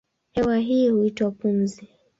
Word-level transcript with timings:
Hewa 0.31 0.57
hii 0.57 0.89
huitwa 0.89 1.31
pumzi. 1.31 1.87